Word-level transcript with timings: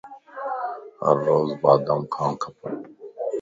ھر 1.03 1.15
روز 1.27 1.49
بادام 1.61 2.01
کاڻ 2.13 2.31
کپن 2.41 2.73